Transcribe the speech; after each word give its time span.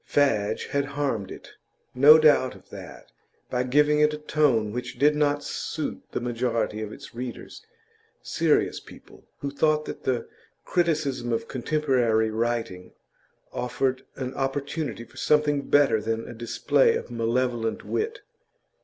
Fadge 0.03 0.65
had 0.71 0.85
harmed 0.85 1.29
it, 1.29 1.51
no 1.93 2.17
doubt 2.17 2.55
of 2.55 2.71
that, 2.71 3.11
by 3.51 3.61
giving 3.61 3.99
it 3.99 4.15
a 4.15 4.17
tone 4.17 4.71
which 4.71 4.97
did 4.97 5.15
not 5.15 5.43
suit 5.43 6.01
the 6.11 6.19
majority 6.19 6.81
of 6.81 6.91
its 6.91 7.13
readers 7.13 7.63
serious 8.23 8.79
people, 8.79 9.27
who 9.41 9.51
thought 9.51 9.85
that 9.85 10.01
the 10.03 10.27
criticism 10.65 11.31
of 11.31 11.47
contemporary 11.47 12.31
writing 12.31 12.93
offered 13.53 14.01
an 14.15 14.33
opportunity 14.33 15.03
for 15.03 15.17
something 15.17 15.61
better 15.69 16.01
than 16.01 16.27
a 16.27 16.33
display 16.33 16.95
of 16.95 17.11
malevolent 17.11 17.85
wit. 17.85 18.21